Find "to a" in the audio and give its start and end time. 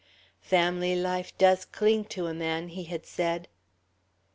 2.05-2.33